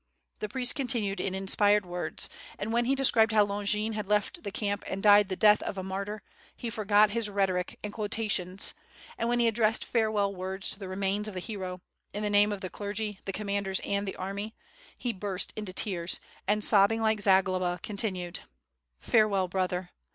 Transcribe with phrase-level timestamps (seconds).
[0.39, 4.41] The priest continued in inspired words, and when he de scribed how Ijongin had left
[4.41, 6.23] the camp and died the death of a martyr,
[6.57, 8.73] he forgot his rhetoric and quotations,
[9.19, 11.77] and when he addressed farewell words to the remains of the hero,
[12.13, 14.55] in the name of the clergy, the commanders, and the army,
[14.97, 18.39] he burst into tears, and sobbing like Zagloba, continued:
[18.99, 19.91] "Farewell, brother!